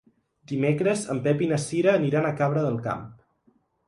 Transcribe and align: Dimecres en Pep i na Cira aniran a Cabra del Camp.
Dimecres 0.51 1.03
en 1.13 1.19
Pep 1.27 1.43
i 1.47 1.49
na 1.51 1.59
Cira 1.63 1.93
aniran 1.97 2.29
a 2.31 2.31
Cabra 2.39 2.65
del 2.69 2.81
Camp. 2.87 3.05